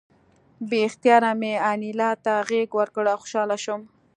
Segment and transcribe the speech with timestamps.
[0.69, 3.81] بې اختیاره مې انیلا ته غېږ ورکړه او خوشحاله شوم